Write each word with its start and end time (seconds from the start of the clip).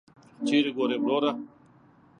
چیري 0.47 0.71
ګورې 0.77 0.97
وروره! 0.99 1.31